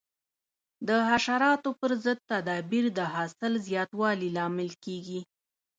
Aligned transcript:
د 0.87 0.89
حشراتو 1.09 1.69
پر 1.79 1.91
ضد 2.03 2.19
تدابیر 2.31 2.85
د 2.97 2.99
حاصل 3.13 3.53
زیاتوالي 3.67 4.29
لامل 4.37 4.71
کېږي. 4.83 5.21